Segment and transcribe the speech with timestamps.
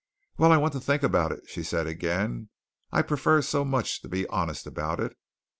[0.39, 2.49] "Well, I want to think about it," she said again.
[2.91, 5.15] "I prefer so much to be honest about it.